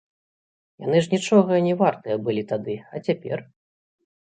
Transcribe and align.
Яны 0.85 0.97
ж 1.03 1.11
нічога 1.13 1.61
не 1.67 1.77
вартыя 1.85 2.21
былі 2.25 2.43
тады, 2.57 2.83
а 2.93 3.07
цяпер? 3.09 3.51